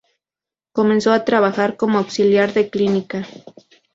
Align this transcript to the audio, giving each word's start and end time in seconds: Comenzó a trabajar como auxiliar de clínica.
Comenzó 0.71 1.13
a 1.13 1.23
trabajar 1.25 1.77
como 1.77 1.99
auxiliar 1.99 2.53
de 2.53 2.71
clínica. 2.71 3.27